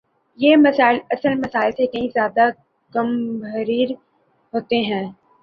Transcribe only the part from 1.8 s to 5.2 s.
کہیں زیادہ گمبھیر ہوتے ہیں۔